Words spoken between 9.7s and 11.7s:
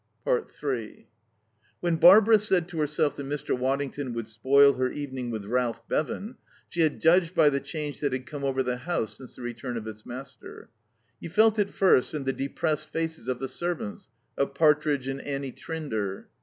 of its master. You felt it